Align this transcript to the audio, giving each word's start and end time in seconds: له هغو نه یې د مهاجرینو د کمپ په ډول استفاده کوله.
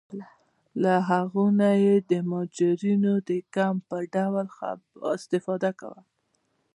له 0.81 0.93
هغو 1.09 1.43
نه 1.59 1.69
یې 1.83 1.95
د 2.09 2.11
مهاجرینو 2.29 3.13
د 3.27 3.29
کمپ 3.55 3.81
په 3.89 3.97
ډول 4.13 4.45
استفاده 5.15 5.71
کوله. 5.79 6.01